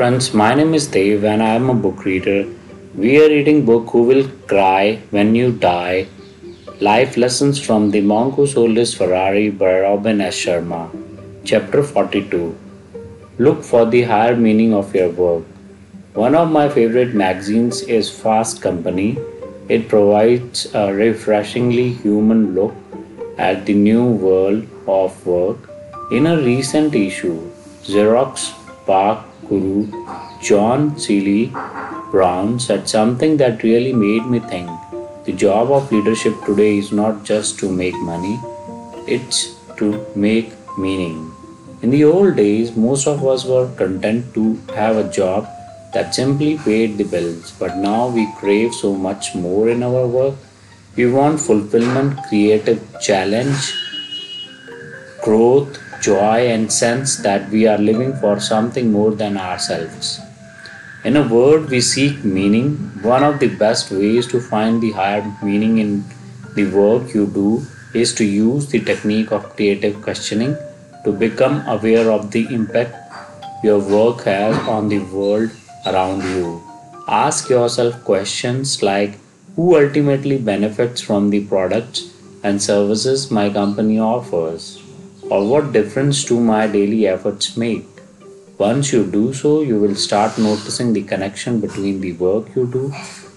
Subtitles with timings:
[0.00, 2.46] friends, my name is Dave and I am a book reader.
[2.94, 6.06] We are reading book Who Will Cry When You Die?
[6.80, 10.34] Life Lessons from the Monk Who Sold His Ferrari by Robin S.
[10.34, 10.88] Sharma.
[11.44, 12.56] Chapter 42
[13.38, 15.44] Look for the higher meaning of your work.
[16.14, 19.18] One of my favorite magazines is Fast Company.
[19.68, 22.74] It provides a refreshingly human look
[23.36, 25.68] at the new world of work.
[26.10, 27.50] In a recent issue,
[27.82, 28.59] Xerox
[28.90, 29.18] PARC
[29.48, 29.86] guru
[30.42, 31.52] John Seely
[32.12, 34.68] Brown said something that really made me think.
[35.26, 38.36] The job of leadership today is not just to make money,
[39.06, 39.38] it's
[39.80, 41.18] to make meaning.
[41.82, 44.44] In the old days, most of us were content to
[44.74, 45.48] have a job
[45.94, 50.34] that simply paid the bills, but now we crave so much more in our work.
[50.96, 53.72] We want fulfillment, creative challenge,
[55.22, 60.20] growth, joy, and sense that we are living for something more than ourselves.
[61.04, 62.76] In a word, we seek meaning.
[63.02, 66.04] One of the best ways to find the higher meaning in
[66.54, 70.56] the work you do is to use the technique of creative questioning
[71.04, 72.94] to become aware of the impact
[73.64, 75.50] your work has on the world
[75.86, 76.62] around you.
[77.08, 79.18] Ask yourself questions like
[79.56, 82.10] Who ultimately benefits from the products
[82.42, 84.80] and services my company offers?
[85.30, 87.86] Or what difference do my daily efforts make?
[88.58, 92.92] Once you do so, you will start noticing the connection between the work you do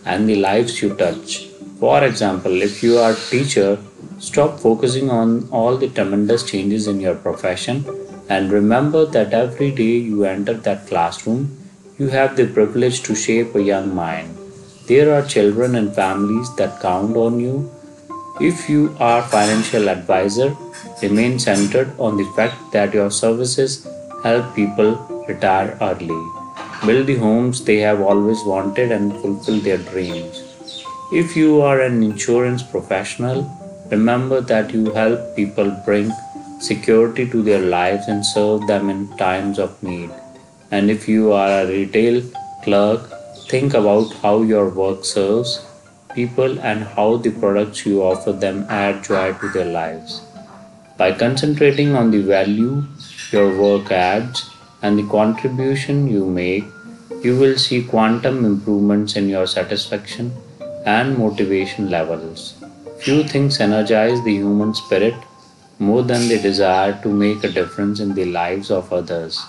[0.06, 1.48] and the lives you touch.
[1.80, 3.78] For example, if you are a teacher,
[4.20, 7.86] stop focusing on all the tremendous changes in your profession
[8.30, 11.58] and remember that every day you enter that classroom,
[11.98, 14.38] you have the privilege to shape a young mind.
[14.88, 17.72] There are children and families that count on you.
[18.42, 20.56] If you are a financial advisor,
[21.04, 23.88] remain centered on the fact that your services
[24.23, 24.92] help people
[25.28, 26.22] retire early,
[26.86, 30.44] build the homes they have always wanted, and fulfill their dreams.
[31.12, 33.40] If you are an insurance professional,
[33.91, 36.12] remember that you help people bring
[36.59, 40.09] security to their lives and serve them in times of need.
[40.72, 42.24] And if you are a retail
[42.64, 43.02] clerk,
[43.47, 45.66] think about how your work serves
[46.16, 50.22] people and how the products you offer them add joy to their lives.
[50.98, 52.84] By concentrating on the value
[53.31, 54.50] your work adds
[54.81, 56.66] and the contribution you make,
[57.24, 60.34] you will see quantum improvements in your satisfaction
[60.86, 62.56] and motivation levels.
[63.00, 65.16] Few things energize the human spirit
[65.80, 69.42] more than the desire to make a difference in the lives of others.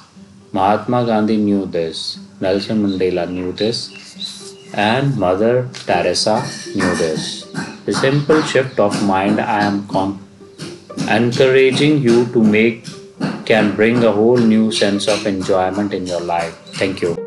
[0.53, 6.43] Mahatma Gandhi knew this, Nelson Mandela knew this, and Mother Teresa
[6.75, 7.45] knew this.
[7.85, 10.24] The simple shift of mind I am con-
[11.09, 12.85] encouraging you to make
[13.45, 16.55] can bring a whole new sense of enjoyment in your life.
[16.75, 17.24] Thank you.